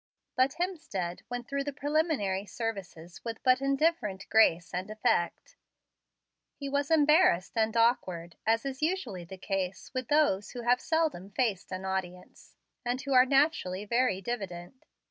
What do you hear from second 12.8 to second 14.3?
and who are naturally very